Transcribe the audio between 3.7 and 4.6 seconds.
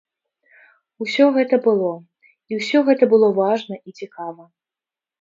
і цікава.